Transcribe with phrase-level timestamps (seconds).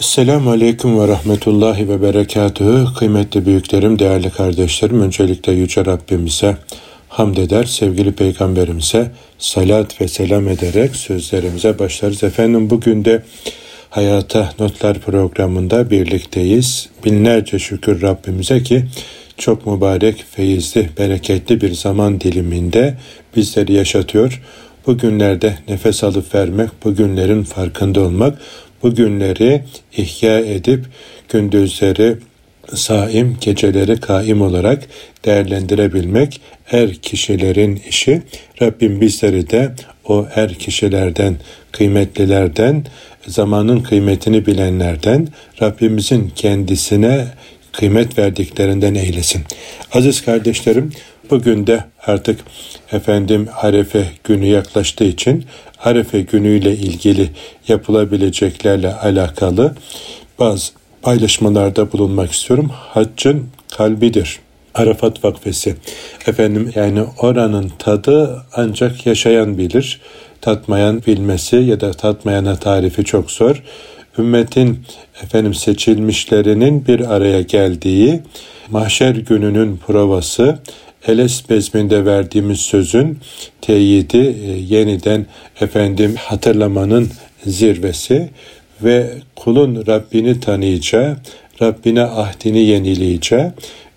[0.00, 2.86] Selamun Aleyküm ve Rahmetullahi ve Berekatühü.
[2.98, 6.56] Kıymetli büyüklerim, değerli kardeşlerim, öncelikle Yüce Rabbimize
[7.08, 12.22] hamd eder, sevgili Peygamberimize salat ve selam ederek sözlerimize başlarız.
[12.22, 13.22] Efendim bugün de
[13.90, 16.88] Hayata Notlar programında birlikteyiz.
[17.04, 18.84] Binlerce şükür Rabbimize ki
[19.38, 22.94] çok mübarek, feyizli, bereketli bir zaman diliminde
[23.36, 24.42] bizleri yaşatıyor.
[24.86, 28.38] Bugünlerde nefes alıp vermek, bugünlerin farkında olmak,
[28.82, 29.62] bu günleri
[29.96, 30.84] ihya edip
[31.28, 32.16] gündüzleri
[32.74, 34.82] saim, geceleri kaim olarak
[35.24, 36.40] değerlendirebilmek
[36.72, 38.22] er kişilerin işi.
[38.62, 39.72] Rabbim bizleri de
[40.04, 41.36] o er kişilerden,
[41.72, 42.86] kıymetlilerden,
[43.26, 45.28] zamanın kıymetini bilenlerden,
[45.62, 47.26] Rabbimizin kendisine
[47.72, 49.42] kıymet verdiklerinden eylesin.
[49.92, 50.92] Aziz kardeşlerim,
[51.30, 52.40] bugün de artık
[52.92, 55.44] efendim Arefe günü yaklaştığı için
[55.84, 57.30] Arefe günüyle ilgili
[57.68, 59.74] yapılabileceklerle alakalı
[60.38, 62.70] bazı paylaşmalarda bulunmak istiyorum.
[62.72, 63.46] Haccın
[63.76, 64.38] kalbidir.
[64.74, 65.76] Arafat Vakfesi.
[66.26, 70.00] Efendim yani oranın tadı ancak yaşayan bilir.
[70.40, 73.62] Tatmayan bilmesi ya da tatmayana tarifi çok zor.
[74.18, 74.84] Ümmetin
[75.22, 78.22] efendim seçilmişlerinin bir araya geldiği
[78.70, 80.58] mahşer gününün provası
[81.06, 83.18] Eles bezminde verdiğimiz sözün
[83.60, 85.26] teyidi e, yeniden
[85.60, 87.08] efendim hatırlamanın
[87.46, 88.30] zirvesi
[88.82, 91.16] ve kulun Rabbini tanıyacağı,
[91.62, 93.44] Rabbine ahdini yenileyeceği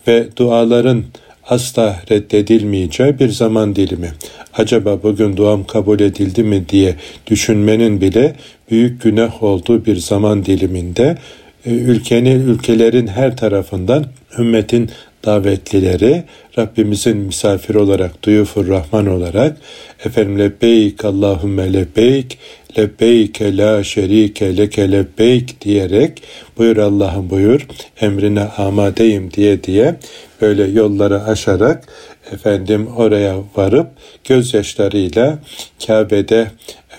[0.08, 1.04] ve duaların
[1.48, 4.12] asla reddedilmeyeceği bir zaman dilimi.
[4.54, 6.96] Acaba bugün duam kabul edildi mi diye
[7.28, 8.36] düşünmenin bile
[8.72, 11.18] büyük günah olduğu bir zaman diliminde
[11.66, 14.06] e, ülkenin ülkelerin her tarafından
[14.40, 14.90] ümmetin
[15.26, 16.24] davetlileri
[16.58, 19.58] Rabbimizin misafir olarak, duyufur Rahman olarak
[20.06, 22.38] efendim lebbeyk Allahümme lebbeyk
[22.78, 26.24] lebbeyke la şerike leke lebbeyk diyerek
[26.58, 27.68] buyur Allah'ım buyur
[28.02, 29.96] emrine amadeyim diye diye
[30.42, 31.88] böyle yolları aşarak
[32.32, 33.88] efendim oraya varıp
[34.24, 35.40] gözyaşlarıyla
[35.88, 36.48] Kabe'de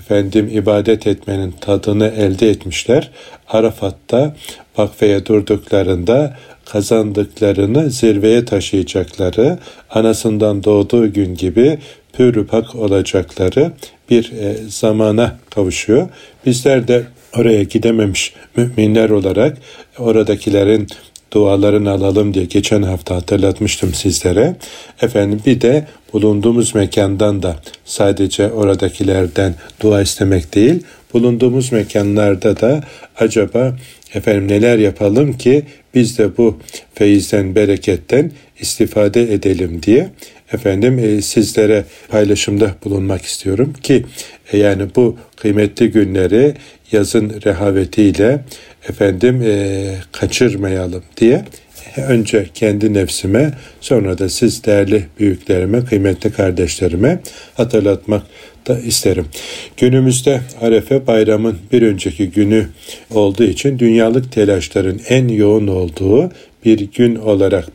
[0.01, 3.11] efendim ibadet etmenin tadını elde etmişler.
[3.49, 4.37] Arafat'ta
[4.79, 6.37] vakfeye durduklarında
[6.75, 9.59] kazandıklarını zirveye taşıyacakları,
[9.91, 11.79] anasından doğduğu gün gibi
[12.13, 13.73] pürüpak olacakları
[14.11, 16.09] bir e, zamana kavuşuyor.
[16.47, 17.05] Bizler de
[17.37, 19.59] oraya gidememiş müminler olarak
[19.99, 20.87] oradakilerin
[21.33, 24.57] dualarını alalım diye geçen hafta hatırlatmıştım sizlere.
[25.03, 32.85] Efendim bir de bulunduğumuz mekandan da sadece oradakilerden dua istemek değil, bulunduğumuz mekanlarda da
[33.19, 33.77] acaba
[34.15, 36.59] efendim neler yapalım ki biz de bu
[36.95, 40.11] feyizden, bereketten istifade edelim diye
[40.53, 44.05] efendim e, sizlere paylaşımda bulunmak istiyorum ki
[44.53, 46.55] e, yani bu kıymetli günleri
[46.93, 48.45] yazın rehavetiyle
[48.89, 51.45] efendim e, kaçırmayalım diye
[51.97, 57.21] önce kendi nefsime sonra da siz değerli büyüklerime, kıymetli kardeşlerime
[57.55, 58.23] hatırlatmak
[58.67, 59.27] da isterim.
[59.77, 62.69] Günümüzde Arefe bayramın bir önceki günü
[63.11, 66.31] olduğu için dünyalık telaşların en yoğun olduğu
[66.65, 67.69] bir gün olarak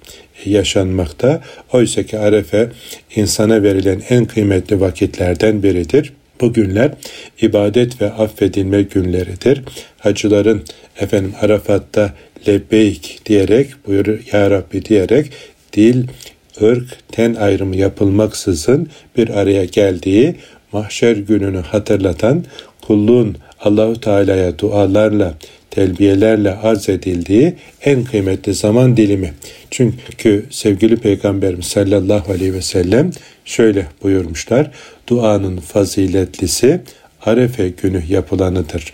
[0.45, 1.41] yaşanmakta.
[1.73, 2.69] Oysa ki Arefe
[3.16, 6.13] insana verilen en kıymetli vakitlerden biridir.
[6.41, 6.91] Bu günler
[7.41, 9.61] ibadet ve affedilme günleridir.
[9.97, 10.63] Hacıların
[11.00, 12.13] efendim Arafat'ta
[12.47, 15.31] lebbeyk diyerek buyur ya Rabbi diyerek
[15.73, 16.03] dil,
[16.61, 20.35] ırk, ten ayrımı yapılmaksızın bir araya geldiği
[20.72, 22.44] mahşer gününü hatırlatan
[22.81, 25.34] kulluğun Allahu Teala'ya dualarla,
[25.72, 29.34] telbiyelerle arz edildiği en kıymetli zaman dilimi.
[29.72, 33.12] Çünkü sevgili Peygamberimiz sallallahu aleyhi ve sellem
[33.46, 34.72] şöyle buyurmuşlar.
[35.07, 36.81] Duanın faziletlisi
[37.25, 38.94] Arefe günü yapılanıdır.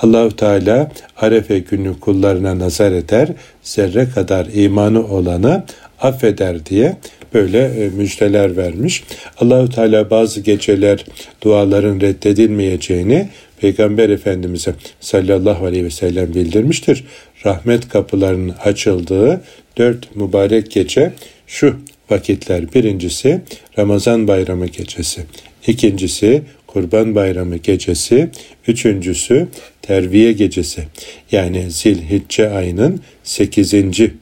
[0.00, 3.28] Allahu Teala Arefe günü kullarına nazar eder,
[3.62, 5.64] zerre kadar imanı olanı
[6.00, 6.96] affeder diye
[7.34, 9.04] böyle e, müjdeler vermiş.
[9.38, 11.04] Allahu Teala bazı geceler
[11.42, 13.28] duaların reddedilmeyeceğini
[13.60, 17.04] Peygamber Efendimiz'e sallallahu aleyhi ve sellem bildirmiştir.
[17.46, 19.40] Rahmet kapılarının açıldığı
[19.76, 21.12] dört mübarek gece
[21.46, 21.76] şu
[22.10, 22.74] vakitler.
[22.74, 23.40] Birincisi
[23.78, 25.22] Ramazan bayramı gecesi.
[25.66, 26.42] İkincisi
[26.74, 28.30] Kurban Bayramı gecesi,
[28.68, 29.48] üçüncüsü
[29.82, 30.84] Terviye gecesi
[31.32, 34.14] yani Zilhicce ayının sekizinci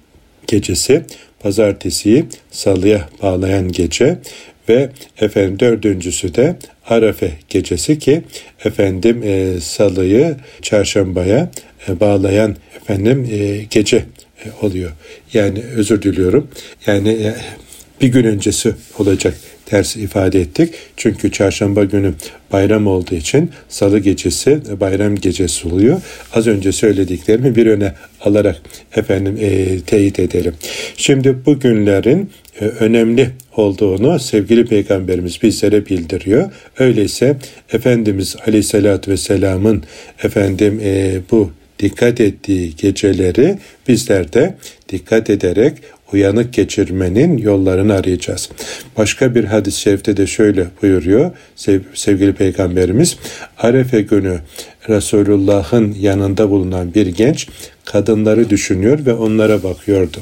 [0.47, 1.05] gecesi,
[1.43, 4.19] pazartesiyi salıya bağlayan gece
[4.69, 4.91] ve
[5.21, 6.57] efendim dördüncüsü de
[6.87, 8.23] Arafe gecesi ki
[8.65, 11.51] efendim e, salıyı çarşambaya
[11.89, 13.97] e, bağlayan efendim e, gece
[14.45, 14.91] e, oluyor.
[15.33, 16.49] Yani özür diliyorum.
[16.87, 17.35] Yani e,
[18.01, 19.35] bir gün öncesi olacak
[19.67, 20.75] ters ifade ettik.
[20.97, 22.15] Çünkü çarşamba günü
[22.53, 26.01] bayram olduğu için salı gecesi bayram gecesi oluyor.
[26.35, 28.57] Az önce söylediklerimi bir öne alarak
[28.97, 30.55] efendim e, teyit edelim.
[30.97, 32.31] Şimdi bu günlerin
[32.61, 36.51] e, önemli olduğunu sevgili peygamberimiz bizlere bildiriyor.
[36.79, 37.37] Öyleyse
[37.73, 39.83] Efendimiz Aleyhisselatü Vesselam'ın
[40.23, 44.55] efendim e, bu dikkat ettiği geceleri bizler de
[44.89, 45.73] dikkat ederek
[46.13, 48.49] uyanık geçirmenin yollarını arayacağız.
[48.99, 53.17] Başka bir hadis-i şerifte de şöyle buyuruyor sev, sevgili peygamberimiz.
[53.59, 54.41] Arefe günü
[54.89, 57.49] Resulullah'ın yanında bulunan bir genç
[57.85, 60.19] kadınları düşünüyor ve onlara bakıyordu.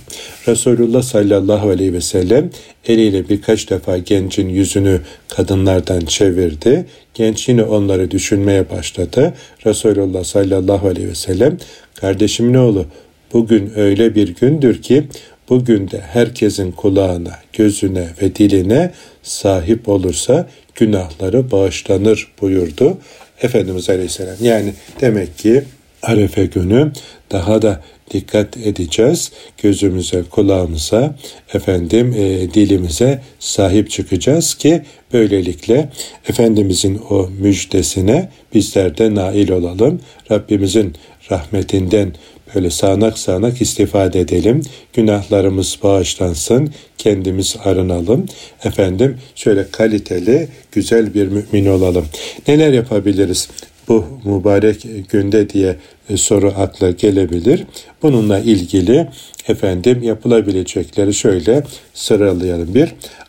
[0.49, 2.51] Resulullah sallallahu aleyhi ve sellem
[2.87, 6.87] eliyle birkaç defa gencin yüzünü kadınlardan çevirdi.
[7.15, 9.35] Genç yine onları düşünmeye başladı.
[9.67, 11.59] Resulullah sallallahu aleyhi ve sellem
[11.95, 12.87] kardeşimin oğlu
[13.33, 15.05] bugün öyle bir gündür ki
[15.50, 18.93] bugün de herkesin kulağına, gözüne ve diline
[19.23, 22.99] sahip olursa günahları bağışlanır buyurdu
[23.43, 24.37] Efendimiz Aleyhisselam.
[24.41, 25.64] Yani demek ki
[26.02, 26.93] Arefe günü
[27.32, 27.81] daha da
[28.11, 29.33] dikkat edeceğiz.
[29.62, 31.15] Gözümüze, kulağımıza,
[31.55, 35.89] efendim e, dilimize sahip çıkacağız ki böylelikle
[36.29, 40.01] Efendimizin o müjdesine bizler de nail olalım.
[40.31, 40.95] Rabbimizin
[41.31, 42.12] rahmetinden
[42.55, 44.63] böyle sağanak sağanak istifade edelim.
[44.93, 48.27] Günahlarımız bağışlansın, kendimiz arınalım.
[48.65, 52.06] Efendim şöyle kaliteli, güzel bir mümin olalım.
[52.49, 53.49] Neler yapabiliriz?
[53.91, 55.77] Bu mübarek günde diye
[56.11, 57.65] e, soru akla gelebilir.
[58.03, 59.09] Bununla ilgili
[59.49, 61.63] efendim yapılabilecekleri şöyle
[61.95, 62.75] sıralayalım.
[62.75, 62.89] Bir,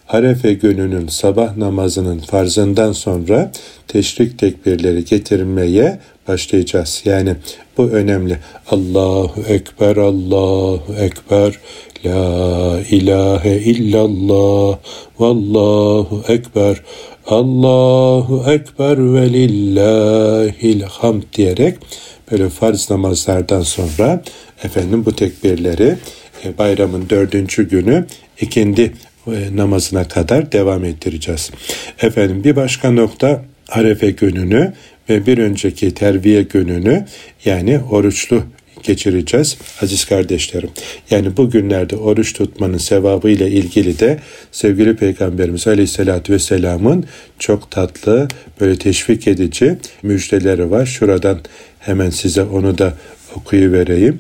[0.10, 3.52] Arefe gününün sabah namazının farzından sonra
[3.88, 7.02] teşrik tekbirleri getirmeye başlayacağız.
[7.06, 7.36] Yani
[7.78, 8.38] bu önemli.
[8.72, 11.60] Allahu Ekber, Allahu Ekber,
[12.06, 14.78] La ilahe illallah,
[15.20, 16.82] Vallahu Ekber,
[17.32, 21.78] Allahu Ekber ve lillahil hamd diyerek
[22.32, 24.24] böyle farz namazlardan sonra
[24.64, 25.96] efendim bu tekbirleri
[26.46, 28.06] e, bayramın dördüncü günü
[28.42, 28.94] ikindi
[29.28, 31.52] e, namazına kadar devam ettireceğiz.
[32.02, 34.74] Efendim bir başka nokta Arefe gününü
[35.10, 37.06] ve bir önceki terbiye gününü
[37.46, 38.44] yani oruçlu
[38.84, 40.70] geçireceğiz aziz kardeşlerim.
[41.10, 44.20] Yani bu günlerde oruç tutmanın sevabı ile ilgili de
[44.52, 47.06] sevgili Peygamberimiz Aleyhisselatü Vesselam'ın
[47.40, 48.28] çok tatlı
[48.62, 50.86] böyle teşvik edici müjdeleri var.
[50.86, 51.40] Şuradan
[51.80, 52.94] hemen size onu da
[53.36, 54.20] okuyu vereyim.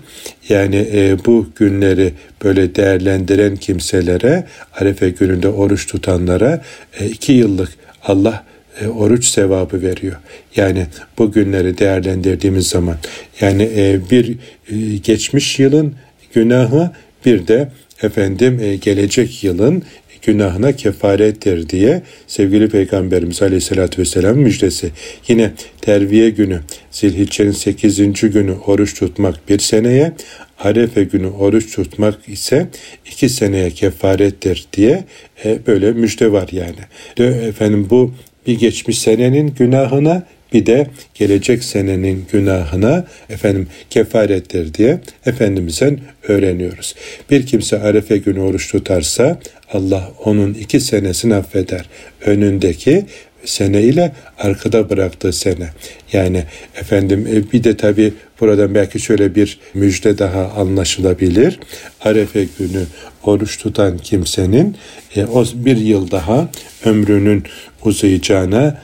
[0.50, 6.62] Yani e, bu günleri böyle değerlendiren kimselere, Arefe gününde oruç tutanlara
[7.00, 7.69] e, iki yıllık
[8.04, 8.44] Allah
[8.81, 10.16] e, oruç sevabı veriyor.
[10.56, 10.88] Yani
[11.18, 12.98] bu günleri değerlendirdiğimiz zaman
[13.42, 14.38] yani e, bir
[14.69, 15.95] e, geçmiş yılın
[16.33, 16.92] günahı
[17.25, 17.69] bir de
[18.04, 19.83] efendim e, gelecek yılın
[20.22, 24.92] günahına kefarettir diye sevgili Peygamberimiz Aleyhisselatü Vesselam müjdesi.
[25.28, 25.51] Yine
[25.81, 26.60] terviye günü
[26.92, 27.98] zilhiccenin 8.
[28.22, 30.13] günü oruç tutmak bir seneye
[30.60, 32.68] Arefe günü oruç tutmak ise
[33.06, 35.04] iki seneye kefarettir diye
[35.45, 36.80] e, böyle müjde var yani.
[37.18, 38.13] De, efendim bu
[38.48, 40.24] bir geçmiş senenin günahına
[40.54, 46.96] bir de gelecek senenin günahına efendim kefarettir diye Efendimiz'den öğreniyoruz.
[47.30, 49.40] Bir kimse Arefe günü oruç tutarsa
[49.74, 51.90] Allah onun iki senesini affeder.
[52.26, 53.06] Önündeki
[53.46, 55.70] sene ile arkada bıraktığı sene.
[56.14, 56.44] Yani
[56.76, 61.60] efendim e, bir de tabi buradan belki şöyle bir müjde daha anlaşılabilir.
[62.02, 62.86] Arefe günü
[63.23, 64.78] oruç tutan kimsenin
[65.16, 66.49] e, o bir yıl daha
[66.85, 67.44] ömrünün
[67.85, 68.81] uzayacağına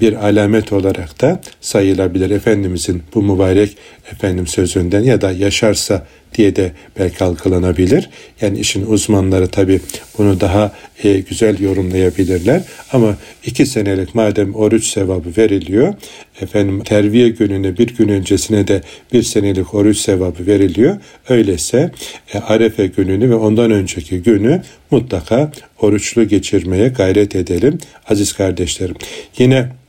[0.00, 2.30] bir alamet olarak da sayılabilir.
[2.30, 3.76] Efendimizin bu mübarek
[4.12, 8.10] efendim sözünden ya da yaşarsa diye de belki algılanabilir.
[8.40, 9.80] Yani işin uzmanları tabi
[10.18, 10.72] bunu daha
[11.04, 12.62] e, güzel yorumlayabilirler.
[12.92, 15.94] Ama iki senelik madem oruç sevabı veriliyor,
[16.40, 18.82] efendim terviye gününe bir gün öncesine de
[19.12, 20.96] bir senelik oruç sevabı veriliyor.
[21.28, 21.90] Öyleyse
[22.34, 28.96] e, Arefe gününü ve ondan önceki günü mutlaka oruçlu geçirmeye gayret edelim aziz kardeşlerim.
[29.38, 29.79] Yine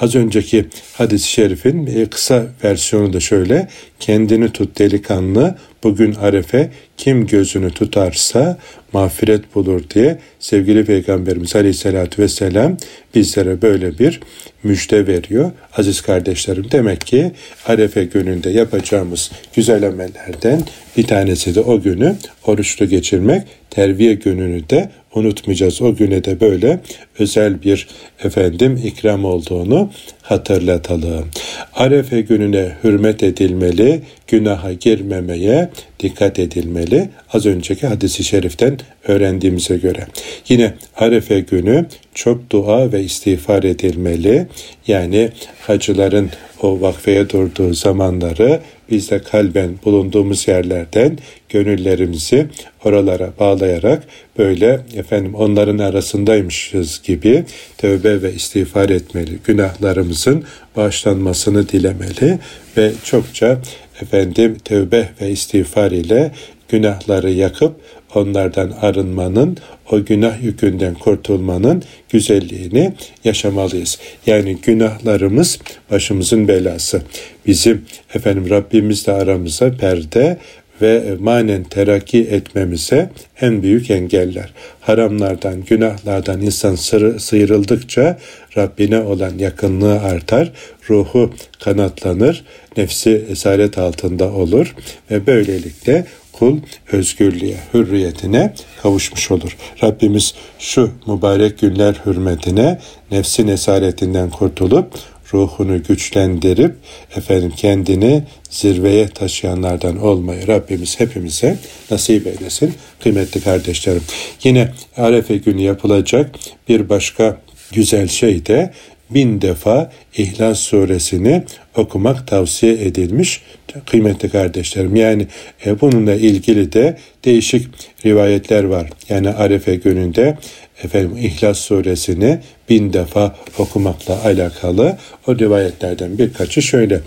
[0.00, 3.68] Az önceki hadis-i şerifin e, kısa versiyonu da şöyle.
[4.00, 8.58] Kendini tut delikanlı bugün arefe kim gözünü tutarsa
[8.92, 12.76] mağfiret bulur diye sevgili Peygamberimiz Aleyhisselatü Vesselam
[13.14, 14.20] bizlere böyle bir
[14.62, 15.50] müjde veriyor.
[15.76, 17.32] Aziz kardeşlerim demek ki
[17.66, 20.62] Arefe gününde yapacağımız güzel amellerden
[20.96, 23.42] bir tanesi de o günü oruçlu geçirmek.
[23.70, 25.82] Terviye gününü de unutmayacağız.
[25.82, 26.80] O güne de böyle
[27.18, 27.88] özel bir
[28.24, 29.90] efendim ikram olduğunu
[30.22, 31.28] hatırlatalım.
[31.74, 37.08] Arefe gününe hürmet edilmeli, günaha girmemeye dikkat edilmeli.
[37.32, 40.06] Az önceki hadisi şeriften öğrendiğimize göre.
[40.48, 41.86] Yine Arefe günü
[42.18, 44.46] çok dua ve istiğfar edilmeli.
[44.86, 46.30] Yani hacıların
[46.62, 48.60] o vakfeye durduğu zamanları
[48.90, 52.46] biz de kalben bulunduğumuz yerlerden gönüllerimizi
[52.84, 54.02] oralara bağlayarak
[54.38, 57.44] böyle efendim onların arasındaymışız gibi
[57.78, 59.38] tövbe ve istiğfar etmeli.
[59.44, 60.44] Günahlarımızın
[60.76, 62.38] bağışlanmasını dilemeli
[62.76, 63.58] ve çokça
[64.02, 66.32] efendim tövbe ve istiğfar ile
[66.68, 67.74] günahları yakıp
[68.14, 69.56] onlardan arınmanın,
[69.90, 72.92] o günah yükünden kurtulmanın güzelliğini
[73.24, 73.98] yaşamalıyız.
[74.26, 75.58] Yani günahlarımız
[75.90, 77.02] başımızın belası.
[77.46, 77.84] Bizim
[78.14, 80.38] efendim Rabbimizle aramıza perde
[80.82, 84.52] ve manen terakki etmemize en büyük engeller.
[84.80, 86.74] Haramlardan, günahlardan insan
[87.18, 88.18] sıyrıldıkça
[88.56, 90.52] Rabbine olan yakınlığı artar,
[90.90, 91.30] ruhu
[91.60, 92.44] kanatlanır,
[92.76, 94.74] nefsi esaret altında olur
[95.10, 96.58] ve böylelikle kul
[96.92, 99.56] özgürlüğe, hürriyetine kavuşmuş olur.
[99.82, 102.78] Rabbimiz şu mübarek günler hürmetine
[103.10, 104.92] nefsin esaretinden kurtulup
[105.34, 106.74] ruhunu güçlendirip
[107.16, 111.56] efendim kendini zirveye taşıyanlardan olmayı Rabbimiz hepimize
[111.90, 112.74] nasip eylesin.
[113.00, 114.02] Kıymetli kardeşlerim.
[114.44, 116.30] Yine Arefe günü yapılacak
[116.68, 117.40] bir başka
[117.72, 118.72] güzel şey de
[119.10, 121.44] bin defa İhlas suresini
[121.76, 123.42] okumak tavsiye edilmiş
[123.86, 124.96] kıymetli kardeşlerim.
[124.96, 125.26] Yani
[125.66, 127.68] e, bununla ilgili de değişik
[128.06, 128.90] rivayetler var.
[129.08, 130.38] Yani Arefe gününde
[130.84, 137.00] efendim İhlas suresini bin defa okumakla alakalı o rivayetlerden birkaçı şöyle.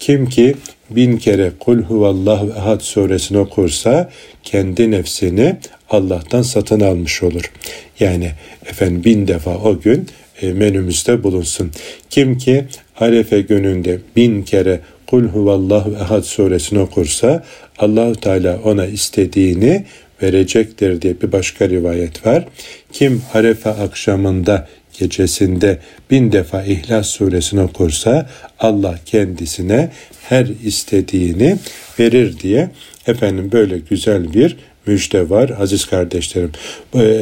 [0.00, 0.54] Kim ki
[0.90, 4.10] bin kere kul huvallahu ehad suresini okursa
[4.42, 5.56] kendi nefsini
[5.90, 7.50] Allah'tan satın almış olur.
[8.00, 8.30] Yani
[8.66, 10.08] efendim bin defa o gün
[10.42, 11.70] e, menümüzde bulunsun.
[12.10, 12.64] Kim ki
[13.00, 17.44] Arefe gününde bin kere Kul huvallahu ehad suresini okursa
[17.78, 19.84] Allahu Teala ona istediğini
[20.22, 22.44] verecektir diye bir başka rivayet var.
[22.92, 25.78] Kim Arefe akşamında gecesinde
[26.10, 29.90] bin defa İhlas suresini okursa Allah kendisine
[30.22, 31.58] her istediğini
[31.98, 32.70] verir diye
[33.06, 34.56] efendim böyle güzel bir
[34.86, 36.52] müjde var aziz kardeşlerim.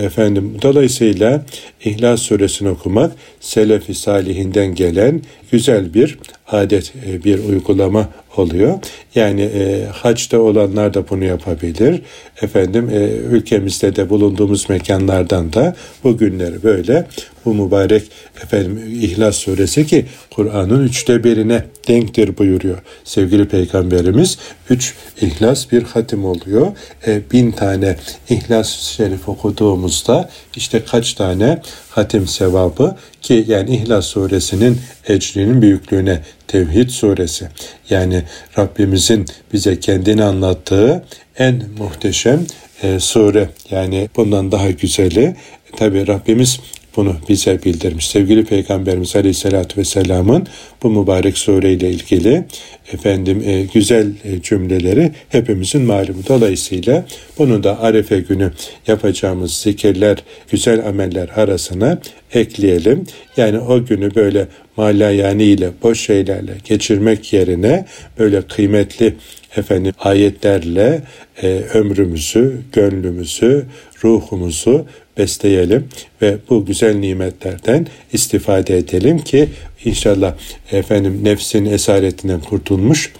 [0.02, 1.44] Efendim dolayısıyla
[1.84, 5.20] İhlas suresini okumak selefi salihinden gelen
[5.52, 8.78] güzel bir adet, e, bir uygulama oluyor.
[9.14, 12.02] Yani e, haçta olanlar da bunu yapabilir.
[12.42, 17.06] Efendim e, ülkemizde de bulunduğumuz mekanlardan da bu günleri böyle
[17.44, 18.02] bu mübarek
[18.42, 22.78] efendim İhlas suresi ki Kur'an'ın üçte birine denktir buyuruyor.
[23.04, 24.38] Sevgili Peygamberimiz
[24.70, 26.66] üç İhlas bir hatim oluyor.
[27.06, 27.96] E, bin tane
[28.30, 31.60] İhlas şerif okuduğumuzda işte kaç tane
[31.96, 37.48] hatim sevabı ki yani İhlas suresinin ecrinin büyüklüğüne Tevhid suresi.
[37.90, 38.22] Yani
[38.58, 41.04] Rabbimizin bize kendini anlattığı
[41.38, 42.46] en muhteşem
[42.82, 43.48] e, sure.
[43.70, 45.36] Yani bundan daha güzeli
[45.76, 46.60] tabi Rabbimiz
[46.96, 48.08] bunu bize bildirmiş.
[48.08, 50.46] Sevgili Peygamberimiz Aleyhisselatü Vesselam'ın
[50.82, 52.44] bu mübarek sureyle ilgili
[52.92, 56.22] efendim e, güzel e, cümleleri hepimizin malumu.
[56.28, 57.04] Dolayısıyla
[57.38, 58.52] bunu da Arefe günü
[58.86, 60.16] yapacağımız zikirler,
[60.50, 61.98] güzel ameller arasına
[62.34, 63.04] ekleyelim.
[63.36, 67.86] Yani o günü böyle malayani ile boş şeylerle geçirmek yerine
[68.18, 69.14] böyle kıymetli
[69.56, 71.02] efendim ayetlerle
[71.42, 73.66] e, ömrümüzü, gönlümüzü,
[74.04, 74.86] ruhumuzu
[75.18, 75.88] besleyelim
[76.22, 79.48] ve bu güzel nimetlerden istifade edelim ki
[79.84, 80.34] inşallah
[80.72, 83.12] efendim nefsin esaretinden kurtulmuş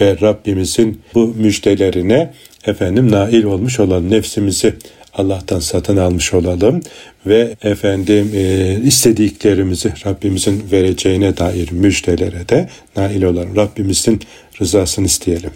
[0.00, 2.32] ve Rabbimizin bu müjdelerine
[2.66, 4.74] efendim nail olmuş olan nefsimizi
[5.14, 6.80] Allah'tan satın almış olalım
[7.26, 13.56] ve efendim e, istediklerimizi Rabbimizin vereceğine dair müjdelere de nail olalım.
[13.56, 14.20] Rabbimizin
[14.60, 15.50] rızasını isteyelim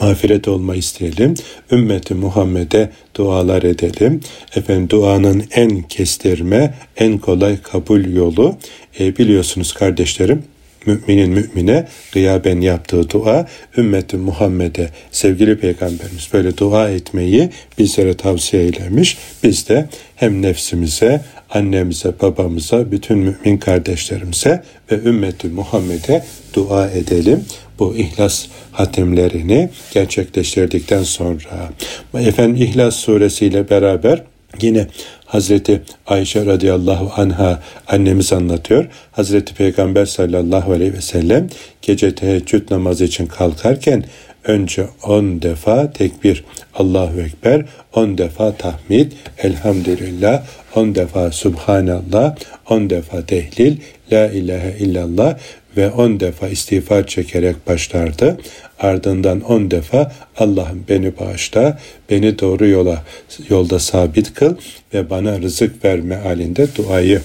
[0.00, 1.34] mağfiret olma isteyelim.
[1.72, 4.20] Ümmeti Muhammed'e dualar edelim.
[4.56, 8.56] Efendim duanın en kestirme, en kolay kabul yolu
[9.00, 10.42] e, biliyorsunuz kardeşlerim
[10.86, 19.18] müminin mümine gıyaben yaptığı dua ümmeti Muhammed'e sevgili peygamberimiz böyle dua etmeyi bizlere tavsiye eylemiş.
[19.42, 27.44] Biz de hem nefsimize, annemize, babamıza, bütün mümin kardeşlerimize ve ümmeti Muhammed'e dua edelim
[27.78, 31.70] bu ihlas hatimlerini gerçekleştirdikten sonra
[32.14, 34.22] efendim İhlas suresiyle beraber
[34.62, 34.86] yine
[35.26, 38.86] Hazreti Ayşe radıyallahu anha annemiz anlatıyor.
[39.12, 41.48] Hazreti Peygamber sallallahu aleyhi ve sellem
[41.82, 44.04] gece teheccüd namazı için kalkarken
[44.44, 46.44] önce on defa tekbir.
[46.74, 50.42] Allahu Ekber, on defa tahmid, elhamdülillah,
[50.74, 52.36] on defa subhanallah,
[52.70, 53.76] on defa tehlil,
[54.12, 55.38] la ilahe illallah.
[55.76, 58.38] Ve on defa istiğfar çekerek başlardı.
[58.80, 61.78] ardından on defa Allah'ım beni bağışla,
[62.10, 63.04] beni doğru yola
[63.48, 64.54] yolda sabit kıl
[64.94, 67.20] ve bana rızık verme halinde duayı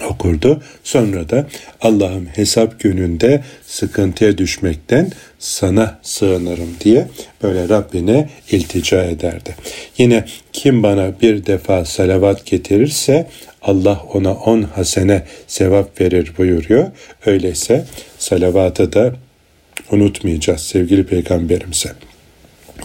[0.00, 0.62] okurdu.
[0.84, 1.46] Sonra da
[1.80, 7.08] Allah'ım hesap gününde sıkıntıya düşmekten sana sığınırım diye
[7.42, 9.56] böyle Rabbine iltica ederdi.
[9.98, 13.26] Yine kim bana bir defa salavat getirirse
[13.62, 16.86] Allah ona on hasene sevap verir buyuruyor.
[17.26, 17.84] Öyleyse
[18.18, 19.14] salavatı da
[19.90, 21.92] unutmayacağız sevgili peygamberimize.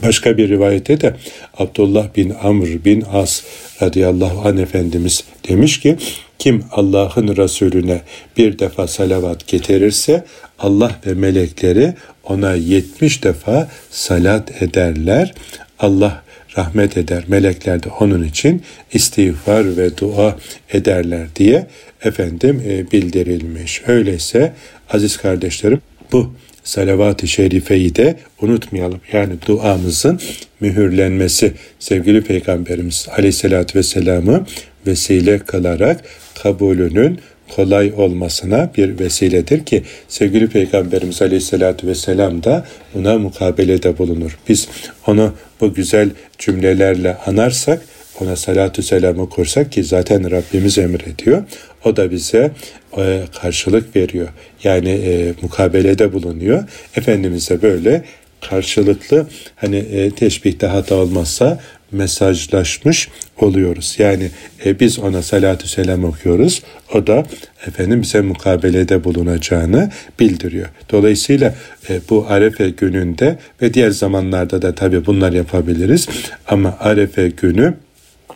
[0.03, 1.15] Başka bir rivayette de
[1.57, 3.43] Abdullah bin Amr bin As
[3.81, 5.97] radıyallahu anh Efendimiz demiş ki
[6.41, 8.01] kim Allah'ın Resulüne
[8.37, 10.25] bir defa salavat getirirse
[10.59, 11.93] Allah ve melekleri
[12.23, 15.33] ona yetmiş defa salat ederler.
[15.79, 16.23] Allah
[16.57, 17.23] rahmet eder.
[17.27, 18.61] Melekler de onun için
[18.93, 20.37] istiğfar ve dua
[20.73, 21.67] ederler diye
[22.03, 23.81] efendim e, bildirilmiş.
[23.87, 24.53] Öyleyse
[24.89, 25.81] aziz kardeşlerim
[26.11, 26.33] bu
[26.63, 29.01] salavat-ı şerifeyi de unutmayalım.
[29.13, 30.19] Yani duamızın
[30.59, 34.45] mühürlenmesi sevgili Peygamberimiz aleyhissalatü vesselam'ı
[34.87, 36.03] vesile kılarak
[36.43, 37.19] kabulünün
[37.55, 44.37] kolay olmasına bir vesiledir ki sevgili Peygamberimiz Aleyhisselatü Vesselam da buna mukabelede bulunur.
[44.49, 44.67] Biz
[45.07, 47.81] onu bu güzel cümlelerle anarsak
[48.19, 51.43] ona salatü selamı kursak ki zaten Rabbimiz emrediyor.
[51.85, 52.51] O da bize
[52.97, 54.27] e, karşılık veriyor.
[54.63, 56.63] Yani e, mukabelede bulunuyor.
[56.95, 58.03] Efendimiz'e böyle
[58.41, 61.59] karşılıklı hani e, teşbihte hata olmazsa
[61.91, 63.95] mesajlaşmış oluyoruz.
[63.99, 64.29] Yani
[64.65, 66.63] e, biz ona salatü selam okuyoruz.
[66.93, 67.25] O da
[67.67, 70.69] efendim bize mukabelede bulunacağını bildiriyor.
[70.91, 71.55] Dolayısıyla
[71.89, 76.07] e, bu Arefe gününde ve diğer zamanlarda da tabii bunlar yapabiliriz.
[76.47, 77.73] Ama Arefe günü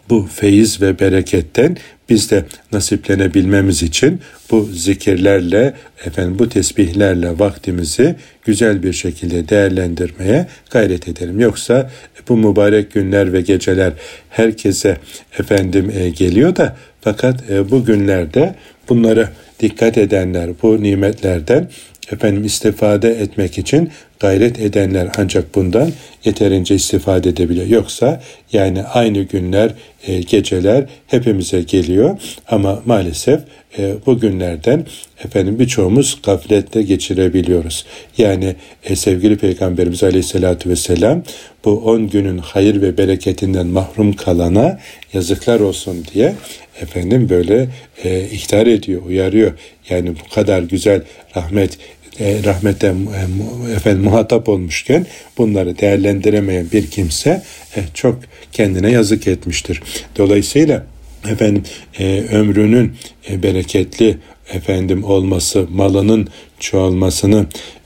[0.09, 1.77] bu feyiz ve bereketten
[2.09, 4.21] biz de nasiplenebilmemiz için
[4.51, 5.73] bu zikirlerle,
[6.05, 11.39] efendim bu tesbihlerle vaktimizi güzel bir şekilde değerlendirmeye gayret edelim.
[11.39, 11.91] Yoksa
[12.29, 13.93] bu mübarek günler ve geceler
[14.29, 14.97] herkese
[15.39, 18.55] efendim e, geliyor da fakat e, bu günlerde
[18.89, 21.69] bunları dikkat edenler bu nimetlerden
[22.11, 25.91] efendim istifade etmek için gayret edenler ancak bundan
[26.25, 27.67] yeterince istifade edebiliyor.
[27.67, 28.21] Yoksa
[28.53, 29.71] yani aynı günler,
[30.07, 33.39] e, geceler hepimize geliyor ama maalesef
[33.77, 34.85] e, bu günlerden
[35.25, 37.85] efendim birçoğumuz gafletle geçirebiliyoruz.
[38.17, 41.23] Yani e, sevgili Peygamberimiz Aleyhisselatü Vesselam
[41.65, 44.79] bu on günün hayır ve bereketinden mahrum kalana
[45.13, 46.35] yazıklar olsun diye
[46.81, 47.67] efendim böyle
[48.03, 49.51] e, ihtar ediyor, uyarıyor.
[49.89, 51.01] Yani bu kadar güzel
[51.35, 51.77] rahmet
[52.19, 55.05] e, rahmete e, efendim muhatap olmuşken
[55.37, 57.43] bunları değerlendiremeyen bir kimse
[57.75, 58.19] e, çok
[58.51, 59.81] kendine yazık etmiştir.
[60.17, 60.85] Dolayısıyla
[61.29, 61.63] efendim
[61.99, 62.93] e, ömrünün
[63.29, 64.17] e, bereketli
[64.53, 66.27] efendim olması, malının
[66.59, 67.45] çoğalmasını,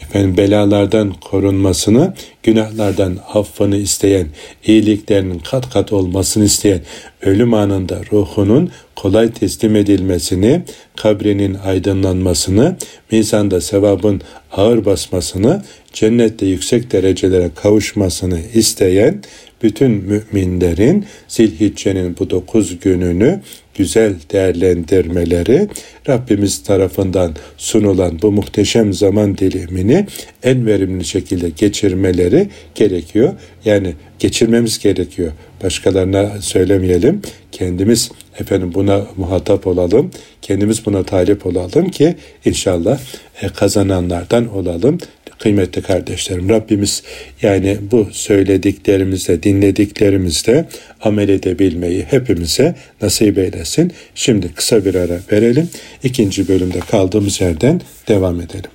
[0.09, 4.27] efendim belalardan korunmasını, günahlardan affını isteyen,
[4.65, 6.81] iyiliklerinin kat kat olmasını isteyen,
[7.21, 10.61] ölüm anında ruhunun kolay teslim edilmesini,
[10.97, 12.77] kabrinin aydınlanmasını,
[13.11, 19.21] mizanda sevabın ağır basmasını, cennette yüksek derecelere kavuşmasını isteyen
[19.63, 23.41] bütün müminlerin zilhiccenin bu dokuz gününü
[23.79, 25.67] güzel değerlendirmeleri,
[26.09, 30.05] Rabbimiz tarafından sunulan bu muhteşem zaman dilimini
[30.43, 33.33] en verimli şekilde geçirmeleri gerekiyor.
[33.65, 35.31] Yani geçirmemiz gerekiyor.
[35.63, 37.21] Başkalarına söylemeyelim.
[37.51, 40.11] Kendimiz efendim buna muhatap olalım.
[40.41, 42.99] Kendimiz buna talip olalım ki inşallah
[43.41, 44.97] e, kazananlardan olalım.
[45.39, 47.03] Kıymetli kardeşlerim Rabbimiz
[47.41, 50.65] yani bu söylediklerimizde, dinlediklerimizde
[51.01, 53.93] amel edebilmeyi hepimize nasip eylesin.
[54.15, 55.69] Şimdi kısa bir ara verelim.
[56.03, 58.71] İkinci bölümde kaldığımız yerden devam edelim.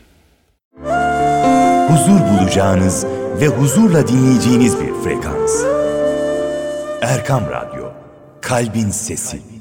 [1.88, 3.06] Huzur bulacağınız
[3.40, 5.64] ve huzurla dinleyeceğiniz bir frekans.
[7.02, 7.92] Erkam Radyo,
[8.40, 9.53] Kalbin Sesi.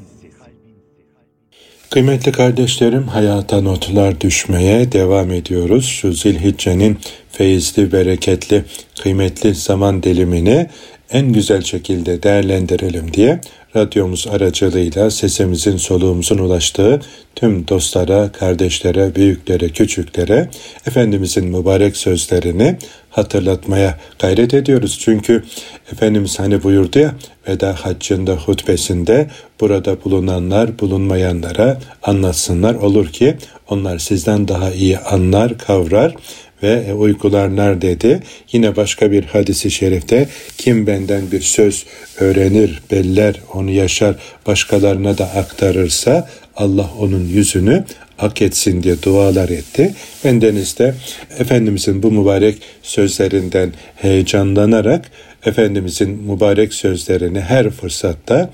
[1.94, 5.86] Kıymetli kardeşlerim hayata notlar düşmeye devam ediyoruz.
[5.86, 6.98] Şu zilhiccenin
[7.32, 8.64] feyizli, bereketli,
[9.02, 10.68] kıymetli zaman dilimini
[11.12, 13.42] en güzel şekilde değerlendirelim diye
[13.76, 17.02] radyomuz aracılığıyla sesimizin soluğumuzun ulaştığı
[17.36, 20.50] tüm dostlara, kardeşlere, büyüklere, küçüklere
[20.88, 22.78] Efendimizin mübarek sözlerini
[23.10, 25.00] hatırlatmaya gayret ediyoruz.
[25.02, 25.44] Çünkü
[25.92, 27.16] Efendimiz hani buyurdu ya
[27.48, 29.30] veda haccında hutbesinde
[29.62, 33.38] burada bulunanlar bulunmayanlara anlatsınlar olur ki
[33.70, 36.16] onlar sizden daha iyi anlar, kavrar
[36.64, 38.20] ve uygularlar dedi.
[38.52, 41.86] Yine başka bir hadisi şerifte kim benden bir söz
[42.20, 44.16] öğrenir, beller, onu yaşar,
[44.48, 47.84] başkalarına da aktarırsa Allah onun yüzünü
[48.18, 49.94] hak etsin diye dualar etti.
[50.26, 50.96] Bendeniz de
[51.40, 55.12] Efendimizin bu mübarek sözlerinden heyecanlanarak
[55.46, 58.50] Efendimizin mübarek sözlerini her fırsatta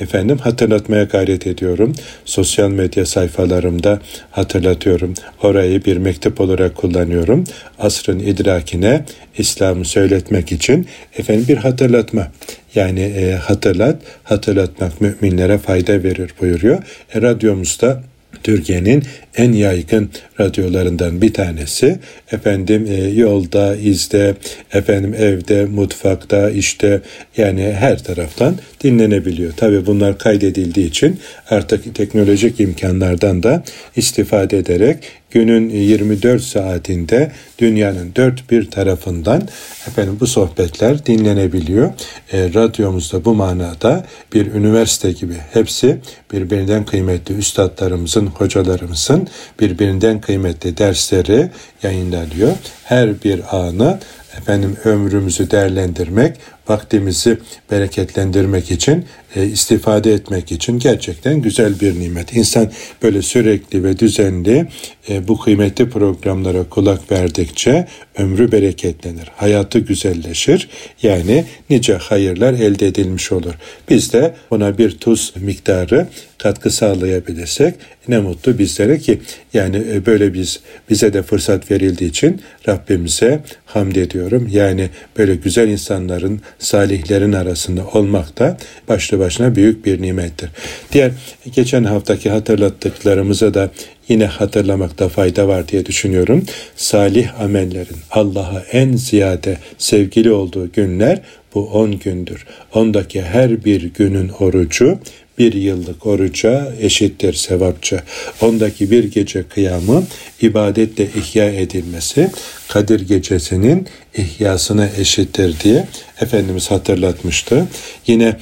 [0.00, 1.94] efendim hatırlatmaya gayret ediyorum.
[2.24, 4.00] Sosyal medya sayfalarımda
[4.30, 5.14] hatırlatıyorum.
[5.42, 7.44] Orayı bir mektup olarak kullanıyorum.
[7.78, 9.04] Asrın idrakine
[9.38, 10.86] İslam'ı söyletmek için
[11.18, 12.28] efendim bir hatırlatma.
[12.74, 16.82] Yani e, hatırlat, hatırlatmak müminlere fayda verir buyuruyor.
[17.14, 18.02] E, radyomuzda
[18.42, 19.02] Türkiye'nin
[19.36, 21.98] en yaygın radyolarından bir tanesi.
[22.32, 24.34] Efendim e, yolda, izde,
[24.72, 27.00] efendim evde, mutfakta, işte
[27.36, 29.52] yani her taraftan dinlenebiliyor.
[29.52, 33.62] Tabi bunlar kaydedildiği için artık teknolojik imkanlardan da
[33.96, 34.98] istifade ederek
[35.32, 39.48] günün 24 saatinde dünyanın dört bir tarafından
[39.86, 41.92] efendim bu sohbetler dinlenebiliyor.
[42.32, 45.98] E, radyomuzda bu manada bir üniversite gibi hepsi
[46.32, 49.28] birbirinden kıymetli üstadlarımızın, hocalarımızın
[49.60, 51.50] birbirinden kıymetli dersleri
[51.82, 52.52] yayınlanıyor.
[52.84, 53.98] Her bir anı
[54.38, 56.36] efendim ömrümüzü değerlendirmek,
[56.68, 57.38] vaktimizi
[57.70, 59.04] bereketlendirmek için,
[59.36, 62.36] e, istifade etmek için gerçekten güzel bir nimet.
[62.36, 62.70] İnsan
[63.02, 64.68] böyle sürekli ve düzenli
[65.08, 67.86] e, bu kıymetli programlara kulak verdikçe
[68.18, 70.68] ömrü bereketlenir, hayatı güzelleşir.
[71.02, 73.54] Yani nice hayırlar elde edilmiş olur.
[73.88, 77.74] Biz de buna bir tuz miktarı katkı sağlayabilirsek
[78.08, 79.20] ne mutlu bizlere ki
[79.54, 84.48] yani e, böyle biz bize de fırsat verildiği için Rabbimize hamd ediyorum.
[84.52, 88.56] Yani böyle güzel insanların, salihlerin arasında olmak da
[88.88, 90.50] başlı başına büyük bir nimettir.
[90.92, 91.12] Diğer
[91.52, 93.70] geçen haftaki hatırlattıklarımıza da
[94.08, 96.44] yine hatırlamakta fayda var diye düşünüyorum.
[96.76, 101.20] Salih amellerin Allah'a en ziyade sevgili olduğu günler
[101.54, 102.46] bu on gündür.
[102.74, 104.98] Ondaki her bir günün orucu
[105.38, 108.02] bir yıllık oruca eşittir sevapça.
[108.40, 110.04] Ondaki bir gece kıyamı
[110.40, 112.30] ibadetle ihya edilmesi
[112.68, 115.88] Kadir gecesinin ihyasına eşittir diye
[116.20, 117.66] Efendimiz hatırlatmıştı.
[118.06, 118.36] Yine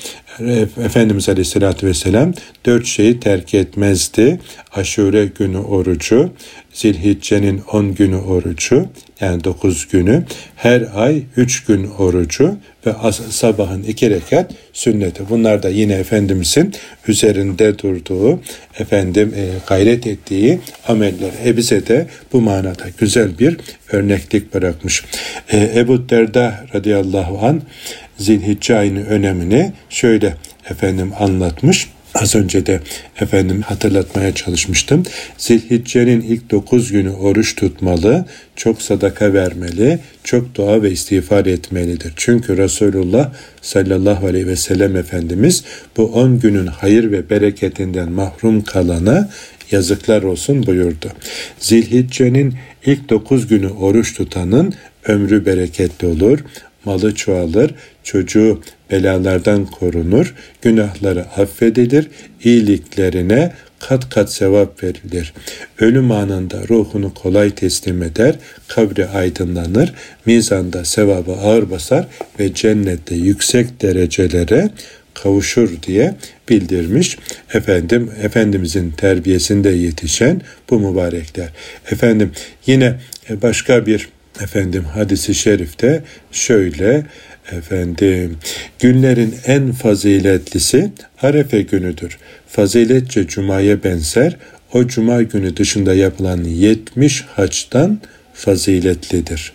[0.85, 2.35] Efendimiz Aleyhisselatü Vesselam
[2.67, 4.41] dört şeyi terk etmezdi.
[4.73, 6.31] Aşure günü orucu,
[6.73, 8.89] Zilhicce'nin on günü orucu,
[9.21, 10.25] yani dokuz günü,
[10.57, 12.57] her ay üç gün orucu
[12.87, 12.93] ve
[13.31, 15.23] sabahın iki rekat sünneti.
[15.31, 16.75] Bunlar da yine Efendimizin
[17.09, 18.41] üzerinde durduğu,
[18.79, 21.31] efendim e, gayret ettiği ameller.
[21.45, 23.57] E bize de bu manada güzel bir
[23.93, 25.05] örneklik bırakmış.
[25.53, 27.63] E, Ebu Derda radıyallahu an
[28.19, 30.35] Zilhicce ayının önemini şöyle
[30.71, 31.89] efendim anlatmış.
[32.15, 32.81] Az önce de
[33.21, 35.03] efendim hatırlatmaya çalışmıştım.
[35.39, 38.25] Zilhicce'nin ilk dokuz günü oruç tutmalı,
[38.57, 42.13] çok sadaka vermeli, çok dua ve istiğfar etmelidir.
[42.17, 45.65] Çünkü Resulullah sallallahu aleyhi ve sellem Efendimiz
[45.97, 49.31] bu on günün hayır ve bereketinden mahrum kalana
[49.71, 51.13] yazıklar olsun buyurdu.
[51.59, 52.55] Zilhicce'nin
[52.87, 54.75] ilk dokuz günü oruç tutanın
[55.07, 56.39] ömrü bereketli olur,
[56.85, 62.09] malı çoğalır, çocuğu belalardan korunur, günahları affedilir,
[62.45, 65.33] iyiliklerine kat kat sevap verilir.
[65.81, 68.35] Ölüm anında ruhunu kolay teslim eder,
[68.69, 69.95] kabri aydınlanır,
[70.27, 72.07] mizanda sevabı ağır basar
[72.41, 74.71] ve cennette yüksek derecelere
[75.15, 76.15] kavuşur diye
[76.49, 77.19] bildirmiş.
[77.55, 80.41] Efendim Efendimizin terbiyesinde yetişen
[80.71, 81.49] bu mübarekler.
[81.91, 82.33] Efendim
[82.67, 84.09] yine başka bir
[84.43, 87.07] efendim hadisi şerifte şöyle
[87.53, 88.37] efendim
[88.79, 92.19] günlerin en faziletlisi Arefe günüdür.
[92.49, 94.37] Faziletçe cumaya benzer.
[94.73, 98.01] O cuma günü dışında yapılan 70 haçtan
[98.35, 99.53] faziletlidir.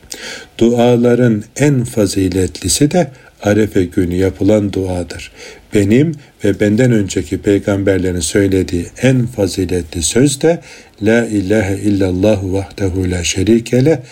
[0.57, 3.11] Duaların en faziletlisi de
[3.43, 5.31] Arefe günü yapılan duadır.
[5.73, 6.11] Benim
[6.43, 10.61] ve benden önceki peygamberlerin söylediği en faziletli söz de
[11.01, 14.03] La ilahe illallah vahdehu la şerikele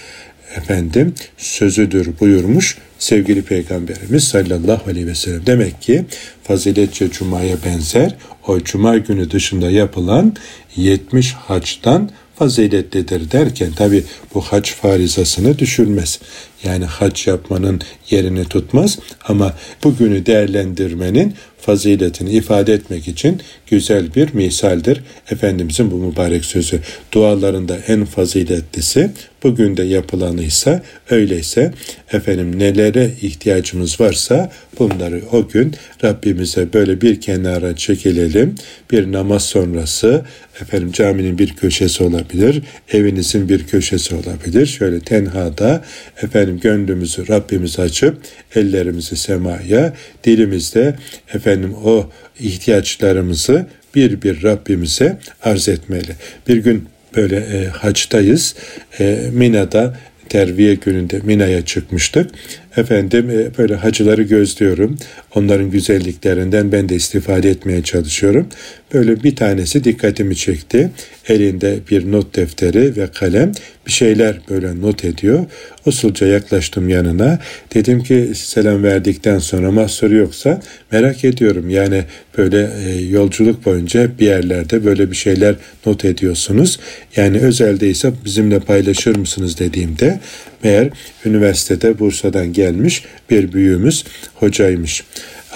[0.57, 5.45] efendim sözüdür buyurmuş sevgili peygamberimiz sallallahu aleyhi ve sellem.
[5.45, 6.05] Demek ki
[6.43, 8.15] faziletçe cumaya benzer
[8.47, 10.35] o cuma günü dışında yapılan
[10.75, 16.19] 70 haçtan faziletlidir derken tabi bu hac farizasını düşürmez.
[16.63, 21.33] Yani hac yapmanın yerini tutmaz ama bugünü değerlendirmenin
[21.65, 25.03] faziletini ifade etmek için güzel bir misaldir.
[25.31, 26.79] Efendimizin bu mübarek sözü
[27.11, 29.11] dualarında en faziletlisi
[29.43, 31.73] bugün de yapılanıysa öyleyse
[32.13, 38.55] efendim nelere ihtiyacımız varsa bunları o gün Rabbimize böyle bir kenara çekilelim.
[38.91, 40.25] Bir namaz sonrası
[40.61, 42.61] efendim caminin bir köşesi olabilir,
[42.93, 44.65] evinizin bir köşesi olabilir.
[44.65, 45.83] Şöyle tenhada
[46.21, 48.17] efendim gönlümüzü Rabbimize açıp
[48.55, 50.95] ellerimizi semaya, dilimizde
[51.33, 56.15] efendim o ihtiyaçlarımızı bir bir Rabbimize arz etmeli.
[56.47, 56.85] Bir gün
[57.15, 58.55] böyle e, haçtayız.
[58.99, 59.97] E, Mina'da
[60.29, 62.29] terviye gününde Mina'ya çıkmıştık.
[62.77, 64.97] Efendim e, böyle hacıları gözlüyorum.
[65.35, 68.47] Onların güzelliklerinden ben de istifade etmeye çalışıyorum.
[68.93, 70.91] Böyle bir tanesi dikkatimi çekti.
[71.27, 73.51] Elinde bir not defteri ve kalem
[73.87, 75.45] bir şeyler böyle not ediyor.
[75.85, 77.39] Usulca yaklaştım yanına.
[77.73, 81.69] Dedim ki selam verdikten sonra mahsuru yoksa merak ediyorum.
[81.69, 82.03] Yani
[82.37, 86.79] böyle e, yolculuk boyunca bir yerlerde böyle bir şeyler not ediyorsunuz.
[87.15, 90.19] Yani özeldeyse bizimle paylaşır mısınız dediğimde
[90.63, 90.89] meğer
[91.25, 94.03] üniversitede Bursa'dan gelmiş bir büyüğümüz
[94.35, 95.03] hocaymış.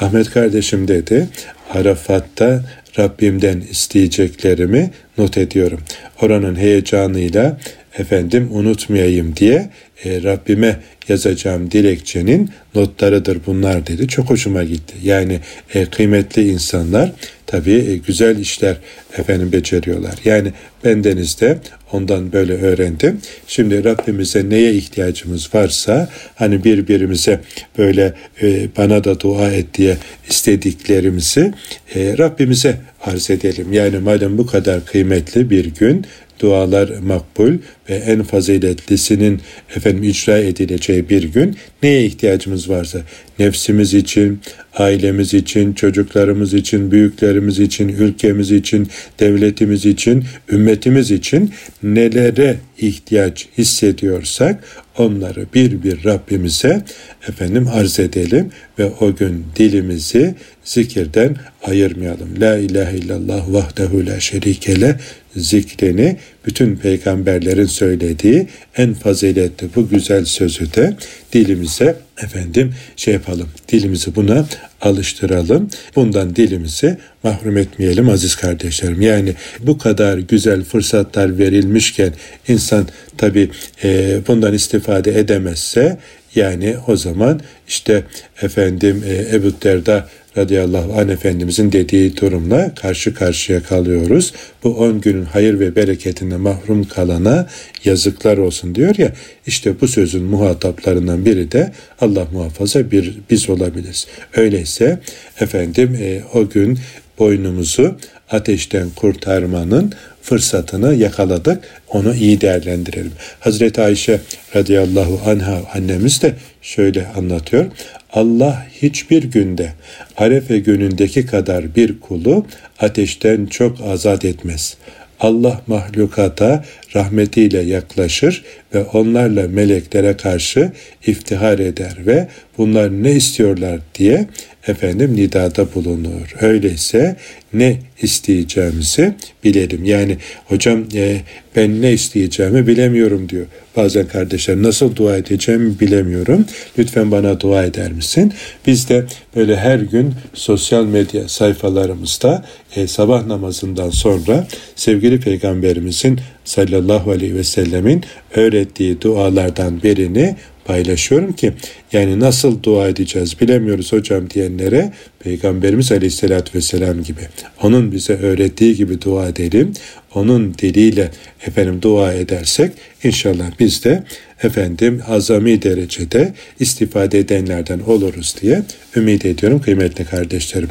[0.02, 1.28] Ahmet kardeşim dedi
[1.74, 2.64] Arafat'ta
[3.00, 5.80] Rabbimden isteyeceklerimi not ediyorum.
[6.22, 7.58] Oranın heyecanıyla
[7.98, 9.70] efendim unutmayayım diye
[10.06, 10.80] e, Rabbime
[11.10, 14.08] yazacağım dilekçenin notlarıdır bunlar dedi.
[14.08, 14.94] Çok hoşuma gitti.
[15.04, 15.40] Yani
[15.74, 17.12] e, kıymetli insanlar
[17.48, 18.78] tabii e, güzel işler
[19.18, 20.16] efendim beceriyorlar.
[20.26, 21.58] Yani bendeniz de
[21.92, 23.22] ondan böyle öğrendim.
[23.48, 27.42] Şimdi Rabbimize neye ihtiyacımız varsa hani birbirimize
[27.78, 29.98] böyle e, bana da dua et diye
[30.30, 31.54] istediklerimizi
[31.96, 33.74] e, Rabbimize arz edelim.
[33.74, 36.06] Yani malum bu kadar kıymetli bir gün
[36.40, 37.54] dualar makbul
[37.90, 39.42] ve en faziletlisinin
[39.76, 43.00] efendim icra edileceği bir gün neye ihtiyacımız varsa
[43.40, 44.40] nefsimiz için,
[44.74, 48.88] ailemiz için, çocuklarımız için, büyüklerimiz için, ülkemiz için,
[49.20, 54.64] devletimiz için, ümmetimiz için nelere ihtiyaç hissediyorsak
[54.98, 56.82] onları bir bir Rabbimize
[57.28, 62.30] efendim arz edelim ve o gün dilimizi zikirden ayırmayalım.
[62.42, 65.00] La ilahe illallah vahdehu la şerikele
[65.36, 68.48] zikrini bütün peygamberlerin söylediği
[68.78, 70.98] en faziletli bu güzel sözü de
[71.34, 73.50] dilimize efendim şey yapalım.
[73.68, 74.46] Dilimizi buna
[74.82, 75.70] alıştıralım.
[75.96, 79.02] Bundan dilimizi mahrum etmeyelim aziz kardeşlerim.
[79.02, 82.14] Yani bu kadar güzel fırsatlar verilmişken
[82.48, 83.50] insan tabi
[83.84, 85.98] e, bundan istifade edemezse
[86.36, 88.04] yani o zaman işte
[88.42, 94.34] efendim e, Ebu Derda radıyallahu anh Efendimizin dediği durumla karşı karşıya kalıyoruz.
[94.64, 97.48] Bu on günün hayır ve bereketinde mahrum kalana
[97.86, 99.14] yazıklar olsun diyor ya
[99.48, 101.72] işte bu sözün muhataplarından biri de
[102.02, 104.08] Allah muhafaza bir biz olabiliriz.
[104.36, 105.00] Öyleyse
[105.40, 106.80] efendim e, o gün
[107.20, 107.96] boynumuzu
[108.32, 109.94] ateşten kurtarmanın
[110.28, 111.64] fırsatını yakaladık.
[111.88, 113.12] Onu iyi değerlendirelim.
[113.40, 114.22] Hazreti Ayşe
[114.56, 117.66] radıyallahu anha annemiz de şöyle anlatıyor.
[118.14, 119.74] Allah hiçbir günde
[120.18, 122.46] Arefe günündeki kadar bir kulu
[122.80, 124.78] ateşten çok azat etmez.
[125.20, 126.64] Allah mahlukata
[126.96, 130.72] rahmetiyle yaklaşır ve onlarla meleklere karşı
[131.08, 134.28] iftihar eder ve bunlar ne istiyorlar diye
[134.68, 136.36] efendim nidada bulunur.
[136.42, 137.16] Öyleyse
[137.54, 139.86] ne isteyeceğimizi bilelim.
[139.86, 141.22] Yani hocam e,
[141.56, 143.46] ben ne isteyeceğimi bilemiyorum diyor.
[143.76, 146.46] Bazen kardeşler nasıl dua edeceğimi bilemiyorum.
[146.78, 148.34] Lütfen bana dua eder misin?
[148.68, 157.12] Biz de böyle her gün sosyal medya sayfalarımızda e, sabah namazından sonra sevgili peygamberimizin sallallahu
[157.12, 158.04] aleyhi ve sellemin
[158.36, 160.36] öğrettiği dualardan birini
[160.68, 161.54] paylaşıyorum ki
[161.94, 167.22] yani nasıl dua edeceğiz bilemiyoruz hocam diyenlere Peygamberimiz Aleyhisselatü Vesselam gibi
[167.64, 169.74] onun bize öğrettiği gibi dua edelim.
[170.16, 171.12] Onun diliyle
[171.48, 172.72] efendim dua edersek
[173.04, 174.04] inşallah biz de
[174.44, 178.62] efendim azami derecede istifade edenlerden oluruz diye
[178.96, 180.70] ümit ediyorum kıymetli kardeşlerim.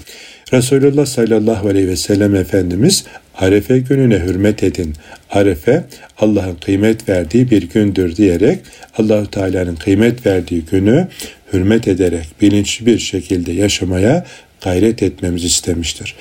[0.53, 3.05] Resulullah sallallahu aleyhi ve sellem Efendimiz
[3.39, 4.95] Arefe gününe hürmet edin.
[5.31, 5.85] Arefe
[6.19, 8.59] Allah'ın kıymet verdiği bir gündür diyerek
[8.99, 11.09] Allahu Teala'nın kıymet verdiği günü
[11.53, 14.27] hürmet ederek bilinçli bir şekilde yaşamaya
[14.65, 16.15] gayret etmemiz istemiştir.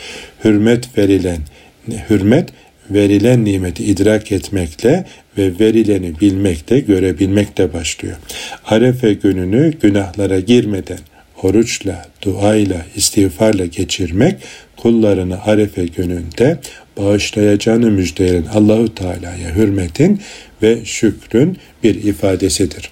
[0.43, 1.39] Hürmet verilen
[2.09, 2.49] hürmet
[2.89, 5.05] verilen nimeti idrak etmekle
[5.37, 8.15] ve verileni bilmekle, görebilmekle başlıyor.
[8.65, 10.99] Arefe gününü günahlara girmeden
[11.43, 14.35] oruçla, duayla, istiğfarla geçirmek
[14.77, 16.59] kullarını Arefe gününde
[16.97, 20.21] bağışlayacağını müjdeleyen Allahu Teala'ya hürmetin
[20.61, 22.91] ve şükrün bir ifadesidir.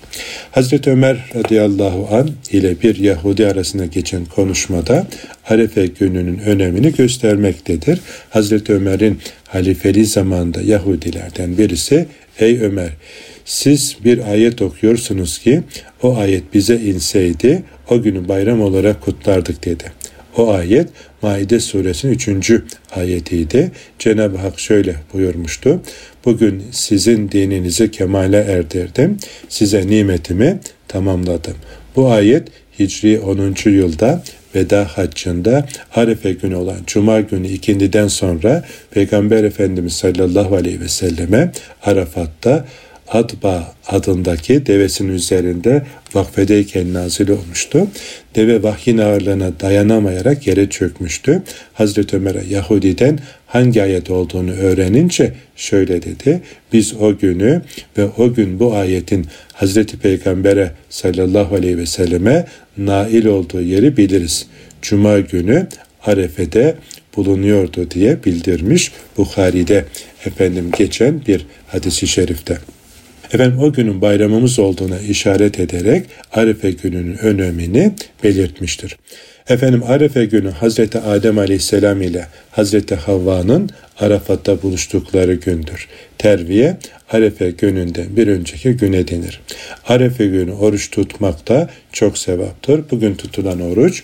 [0.51, 5.07] Hazreti Ömer radıyallahu an ile bir Yahudi arasında geçen konuşmada
[5.49, 7.99] Arefe gününün önemini göstermektedir.
[8.29, 12.05] Hazreti Ömer'in halifeli zamanında Yahudilerden birisi
[12.39, 12.89] Ey Ömer
[13.45, 15.61] siz bir ayet okuyorsunuz ki
[16.03, 19.83] o ayet bize inseydi o günü bayram olarak kutlardık dedi.
[20.37, 20.89] O ayet
[21.23, 22.51] Maide suresinin 3.
[22.95, 23.71] ayetiydi.
[23.99, 25.81] Cenab-ı Hak şöyle buyurmuştu.
[26.25, 29.17] Bugün sizin dininizi kemale erdirdim.
[29.49, 31.55] Size nimetimi tamamladım.
[31.95, 32.47] Bu ayet
[32.79, 33.69] Hicri 10.
[33.69, 34.23] yılda
[34.55, 41.51] veda haccında Arefe günü olan Cuma günü ikindiden sonra Peygamber Efendimiz sallallahu aleyhi ve selleme
[41.83, 42.65] Arafat'ta
[43.13, 47.87] Adba adındaki devesinin üzerinde vakfedeyken nazil olmuştu.
[48.35, 51.43] Deve vahyin ağırlığına dayanamayarak yere çökmüştü.
[51.73, 56.41] Hazreti Ömer'e Yahudi'den hangi ayet olduğunu öğrenince şöyle dedi.
[56.73, 57.61] Biz o günü
[57.97, 62.45] ve o gün bu ayetin Hazreti Peygamber'e sallallahu aleyhi ve selleme
[62.77, 64.47] nail olduğu yeri biliriz.
[64.81, 65.67] Cuma günü
[66.03, 66.75] Arefe'de
[67.15, 69.85] bulunuyordu diye bildirmiş Bukhari'de
[70.25, 72.57] efendim geçen bir hadisi şerifte.
[73.33, 77.91] Efendim o günün bayramımız olduğuna işaret ederek Arife gününün önemini
[78.23, 78.97] belirtmiştir.
[79.49, 83.69] Efendim Arife günü Hazreti Adem Aleyhisselam ile Hazreti Havva'nın
[83.99, 85.87] Arafat'ta buluştukları gündür.
[86.17, 86.77] Terviye
[87.13, 89.41] Arefe gününden bir önceki güne denir.
[89.87, 92.83] Arefe günü oruç tutmak da çok sevaptır.
[92.91, 94.03] Bugün tutulan oruç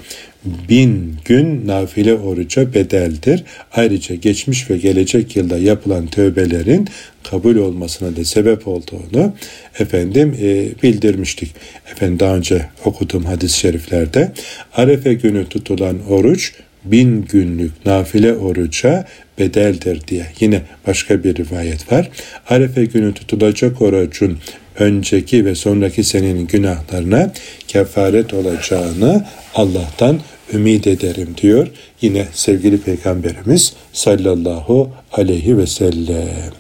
[0.69, 3.43] bin gün nafile oruca bedeldir.
[3.74, 6.88] Ayrıca geçmiş ve gelecek yılda yapılan tövbelerin
[7.24, 9.34] kabul olmasına da sebep olduğunu
[9.80, 11.52] efendim e, bildirmiştik.
[11.91, 14.32] Efendim daha önce okuduğum hadis-i şeriflerde
[14.74, 16.54] Arefe günü tutulan oruç
[16.86, 19.06] bin günlük nafile oruca
[19.39, 22.10] bedeldir diye yine başka bir rivayet var.
[22.50, 24.38] Arefe günü tutulacak orucun
[24.80, 27.32] önceki ve sonraki senenin günahlarına
[27.68, 30.20] kefaret olacağını Allah'tan
[30.54, 31.68] ümit ederim diyor.
[32.02, 36.52] Yine sevgili Peygamberimiz sallallahu aleyhi ve sellem.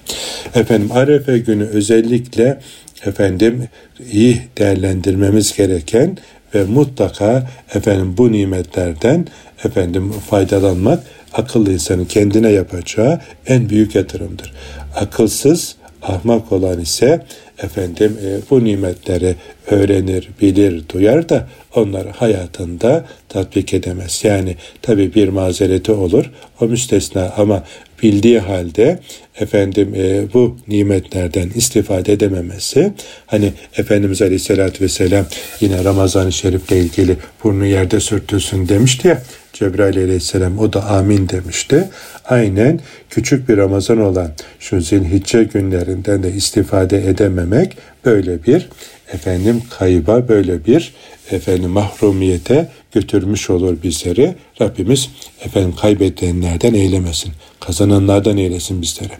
[0.55, 2.59] Efendim Arefe günü özellikle
[3.05, 3.67] efendim
[4.11, 6.17] iyi değerlendirmemiz gereken
[6.55, 9.27] ve mutlaka efendim bu nimetlerden
[9.65, 14.53] efendim faydalanmak akıllı insanın kendine yapacağı en büyük yatırımdır.
[14.95, 17.25] Akılsız, ahmak olan ise
[17.63, 19.35] efendim e, bu nimetleri
[19.71, 24.21] öğrenir, bilir, duyar da onları hayatında tatbik edemez.
[24.23, 26.31] Yani tabi bir mazereti olur,
[26.61, 27.63] o müstesna ama
[28.03, 28.99] bildiği halde
[29.39, 32.93] efendim e, bu nimetlerden istifade edememesi
[33.25, 35.25] hani Efendimiz Aleyhisselatü Vesselam
[35.61, 41.89] yine Ramazan-ı Şerif'le ilgili burnu yerde sürtülsün demişti ya Cebrail aleyhisselam o da amin demişti.
[42.25, 48.69] Aynen küçük bir Ramazan olan şu zilhicce günlerinden de istifade edememek böyle bir
[49.13, 50.93] efendim kayıba böyle bir
[51.31, 54.35] efendim mahrumiyete götürmüş olur bizleri.
[54.61, 55.09] Rabbimiz
[55.45, 57.31] efendim kaybedenlerden eylemesin.
[57.59, 59.13] Kazananlardan eylesin bizleri.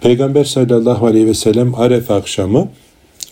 [0.00, 2.68] Peygamber sallallahu aleyhi ve sellem Arefe akşamı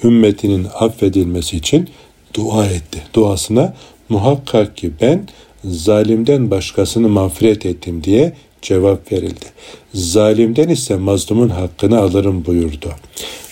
[0.05, 1.89] ümmetinin affedilmesi için
[2.35, 3.03] dua etti.
[3.15, 3.75] Duasına
[4.09, 5.29] muhakkak ki ben
[5.65, 8.33] zalimden başkasını mağfiret ettim diye
[8.63, 9.47] cevap verildi.
[9.95, 12.89] Zalimden ise mazlumun hakkını alırım buyurdu.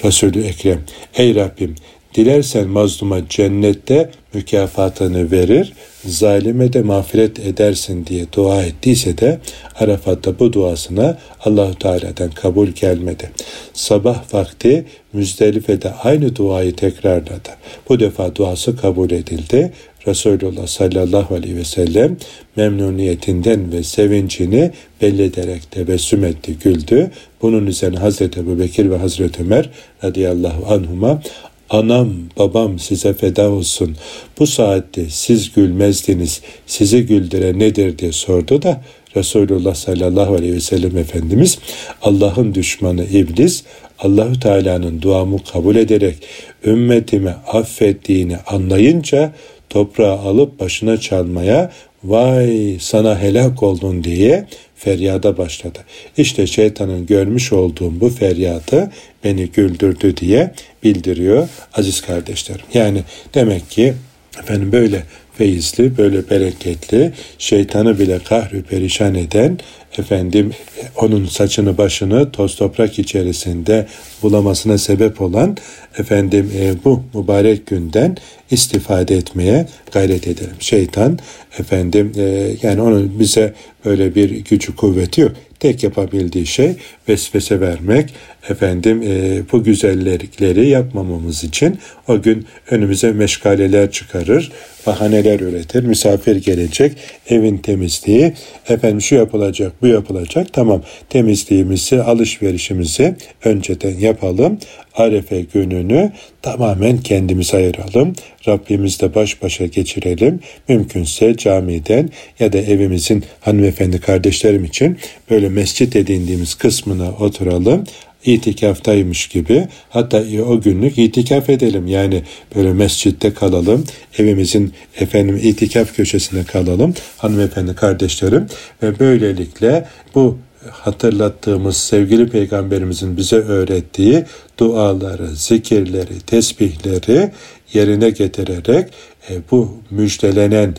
[0.05, 0.81] Resulü Ekrem,
[1.15, 1.75] ey Rabbim
[2.19, 5.73] dilersen mazluma cennette mükafatını verir,
[6.05, 9.39] zalime de mağfiret edersin diye dua ettiyse de
[9.81, 13.31] Arafat'ta bu duasına Allahu Teala'dan kabul gelmedi.
[13.73, 17.49] Sabah vakti Müzdelife'de aynı duayı tekrarladı.
[17.89, 19.73] Bu defa duası kabul edildi.
[20.07, 22.17] Resulullah sallallahu aleyhi ve sellem
[22.57, 24.71] memnuniyetinden ve sevincini
[25.03, 27.11] belli ederek tebessüm etti, güldü.
[27.43, 29.71] Bunun üzerine Hazreti Ebu Bekir ve Hazreti Ömer
[30.05, 31.23] radıyallahu anhuma
[31.71, 33.97] Anam, babam size feda olsun.
[34.39, 36.41] Bu saatte siz gülmezdiniz.
[36.67, 38.83] Sizi güldüren nedir diye sordu da
[39.17, 41.59] Resulullah sallallahu aleyhi ve sellem Efendimiz
[42.03, 43.65] Allah'ın düşmanı iblis
[43.99, 46.17] Allahü Teala'nın duamı kabul ederek
[46.65, 49.33] ümmetimi affettiğini anlayınca
[49.71, 51.73] toprağı alıp başına çalmaya
[52.05, 54.47] vay sana helak oldun diye
[54.79, 55.79] feryada başladı.
[56.17, 58.91] İşte şeytanın görmüş olduğum bu feryadı
[59.25, 62.65] beni güldürdü diye bildiriyor aziz kardeşlerim.
[62.75, 63.03] Yani
[63.35, 63.95] demek ki
[64.39, 65.03] efendim böyle
[65.39, 69.59] feyizli, böyle bereketli, şeytanı bile kahrü perişan eden
[69.99, 70.53] efendim
[70.97, 73.87] onun saçını başını toz toprak içerisinde
[74.23, 75.57] bulamasına sebep olan
[75.99, 78.17] efendim e, bu mübarek günden
[78.51, 80.57] istifade etmeye gayret edelim.
[80.61, 81.19] Şeytan
[81.59, 85.33] efendim e, yani onun bize böyle bir gücü kuvveti yok.
[85.61, 86.73] Tek yapabildiği şey
[87.09, 88.15] vesvese vermek,
[88.49, 94.53] efendim e, bu güzellikleri yapmamamız için o gün önümüze meşgaleler çıkarır,
[94.87, 96.93] bahaneler üretir, misafir gelecek,
[97.29, 98.33] evin temizliği,
[98.69, 104.59] efendim şu yapılacak, bu yapılacak, tamam temizliğimizi, alışverişimizi önceden yapalım,
[104.99, 108.15] Arefe gününü tamamen kendimize ayıralım.
[108.49, 110.41] Rabbimizle baş başa geçirelim.
[110.69, 114.99] Mümkünse camiden ya da evimizin hanımefendi kardeşlerim için
[115.31, 117.85] böyle mescit edindiğimiz kısmına oturalım.
[118.25, 121.87] itikaftaymış gibi hatta o günlük itikaf edelim.
[121.87, 122.23] Yani
[122.57, 123.85] böyle mescitte kalalım,
[124.19, 128.47] evimizin efendim itikaf köşesinde kalalım hanımefendi kardeşlerim
[128.83, 130.39] ve böylelikle bu
[130.71, 134.25] hatırlattığımız sevgili peygamberimizin bize öğrettiği
[134.59, 137.31] duaları, zikirleri, tesbihleri
[137.73, 138.89] yerine getirerek
[139.31, 140.75] e, bu müjdelenen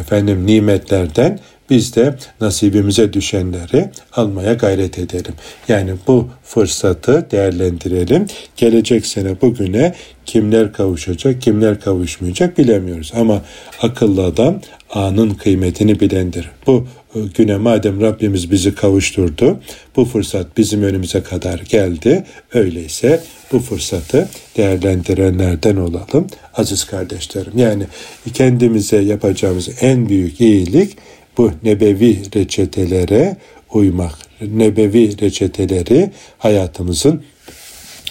[0.00, 1.38] efendim nimetlerden
[1.72, 5.34] biz de nasibimize düşenleri almaya gayret edelim.
[5.68, 8.26] Yani bu fırsatı değerlendirelim.
[8.56, 9.94] Gelecek sene bugüne
[10.26, 13.12] kimler kavuşacak, kimler kavuşmayacak bilemiyoruz.
[13.16, 13.42] Ama
[13.82, 14.60] akıllı adam
[14.90, 16.50] anın kıymetini bilendir.
[16.66, 19.60] Bu e, güne madem Rabbimiz bizi kavuşturdu,
[19.96, 22.24] bu fırsat bizim önümüze kadar geldi.
[22.54, 23.20] Öyleyse
[23.52, 27.52] bu fırsatı değerlendirenlerden olalım aziz kardeşlerim.
[27.56, 27.86] Yani
[28.34, 30.96] kendimize yapacağımız en büyük iyilik
[31.38, 33.36] bu nebevi reçetelere
[33.72, 34.18] uymak.
[34.40, 37.22] Nebevi reçeteleri hayatımızın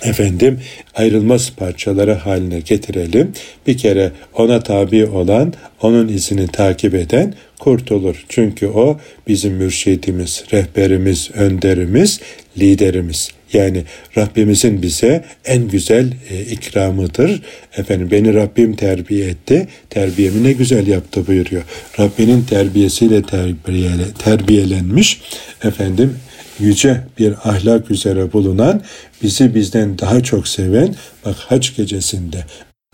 [0.04, 0.60] efendim
[0.96, 3.34] ayrılmaz parçaları haline getirelim.
[3.68, 8.26] Bir kere ona tabi olan, onun izini takip eden kurtulur.
[8.30, 12.20] Çünkü o bizim mürşidimiz, rehberimiz, önderimiz,
[12.58, 13.30] liderimiz.
[13.54, 13.84] Yani
[14.18, 17.42] Rabbimizin bize en güzel e, ikramıdır.
[17.78, 19.68] Efendim beni Rabbim terbiye etti.
[19.90, 21.64] Terbiyemi ne güzel yaptı buyuruyor.
[22.00, 25.22] Rabbinin terbiyesiyle terbiyele, terbiyelenmiş
[25.64, 26.18] efendim
[26.60, 28.82] yüce bir ahlak üzere bulunan,
[29.24, 30.96] bizi bizden daha çok seven,
[31.26, 32.46] bak haç gecesinde,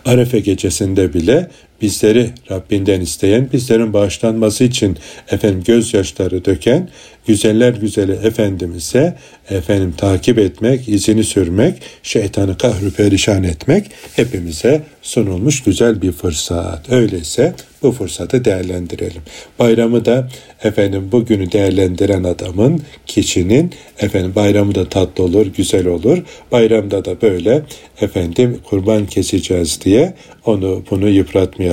[0.05, 1.47] Arefe gecesinde bile
[1.81, 4.97] bizleri Rabbinden isteyen, bizlerin bağışlanması için
[5.31, 6.89] efendim gözyaşları döken
[7.27, 9.15] güzeller güzeli Efendimiz'e
[9.49, 16.91] efendim takip etmek, izini sürmek, şeytanı kahrü perişan etmek hepimize sunulmuş güzel bir fırsat.
[16.91, 17.53] Öyleyse
[17.83, 19.21] bu fırsatı değerlendirelim.
[19.59, 20.29] Bayramı da
[20.63, 26.23] efendim bugünü değerlendiren adamın, kişinin efendim bayramı da tatlı olur, güzel olur.
[26.51, 27.61] Bayramda da böyle
[28.01, 30.13] efendim kurban keseceğiz diye
[30.45, 31.66] onu bunu yıpratmayalım.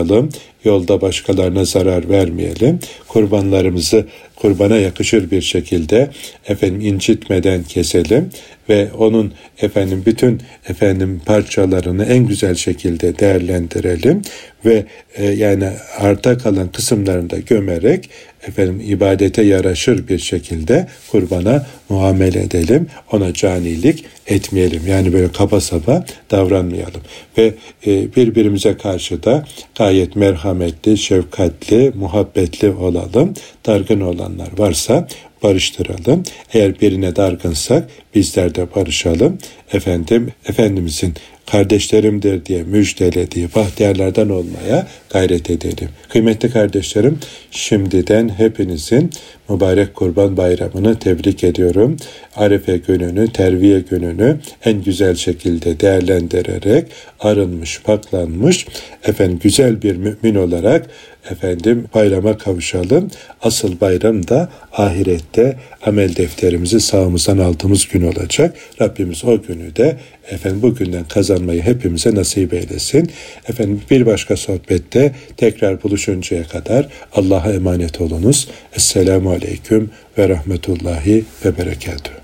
[0.65, 2.79] Yolda başkalarına zarar vermeyelim.
[3.09, 4.07] Kurbanlarımızı
[4.45, 6.11] kurbana yakışır bir şekilde
[6.47, 8.31] efendim incitmeden keselim
[8.69, 14.23] ve onun efendim bütün efendim parçalarını en güzel şekilde değerlendirelim
[14.65, 14.85] ve
[15.15, 15.69] e, yani
[15.99, 18.11] arta kalan kısımlarını da gömerek
[18.49, 22.87] efendim ibadete yaraşır bir şekilde kurbana muamele edelim.
[23.13, 24.83] Ona canilik etmeyelim.
[24.87, 27.01] Yani böyle kaba saba davranmayalım.
[27.39, 27.55] Ve
[27.87, 33.35] e, birbirimize karşı da gayet merhametli, şefkatli, muhabbetli olalım.
[33.67, 34.01] Dargın
[34.35, 35.09] olanlar varsa
[35.43, 36.23] barıştıralım.
[36.53, 39.39] Eğer birine dargınsak bizler de barışalım.
[39.73, 41.15] Efendim, Efendimizin
[41.47, 45.89] kardeşlerimdir diye müjdelediği bahtiyarlardan olmaya gayret edelim.
[46.09, 47.19] Kıymetli kardeşlerim,
[47.51, 49.11] şimdiden hepinizin
[49.49, 51.97] mübarek Kurban Bayramı'nı tebrik ediyorum.
[52.37, 56.87] Arefe gününü, terviye gününü en güzel şekilde değerlendirerek
[57.21, 58.67] arınmış, paklanmış,
[59.05, 60.91] efendim güzel bir mümin olarak
[61.31, 63.11] efendim bayrama kavuşalım.
[63.43, 65.57] Asıl bayram da ahirette
[65.87, 68.57] amel defterimizi sağımızdan aldığımız gün olacak.
[68.81, 69.97] Rabbimiz o günü de
[70.31, 73.11] efendim bugünden kazanmayı hepimize nasip eylesin.
[73.49, 78.49] Efendim bir başka sohbette tekrar buluşuncaya kadar Allah'a emanet olunuz.
[78.77, 82.24] Esselamu Aleyküm ve Rahmetullahi ve Berekatuhu.